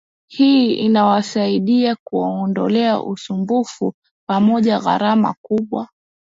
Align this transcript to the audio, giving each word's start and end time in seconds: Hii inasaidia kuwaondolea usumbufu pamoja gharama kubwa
Hii 0.27 0.73
inasaidia 0.73 1.97
kuwaondolea 2.03 3.01
usumbufu 3.03 3.93
pamoja 4.29 4.79
gharama 4.79 5.35
kubwa 5.41 5.87